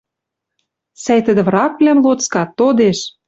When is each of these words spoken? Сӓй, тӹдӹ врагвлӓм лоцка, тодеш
Сӓй, 1.03 1.21
тӹдӹ 1.25 1.41
врагвлӓм 1.47 1.99
лоцка, 2.05 2.43
тодеш 2.57 2.99